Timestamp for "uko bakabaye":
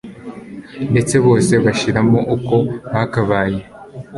2.35-3.59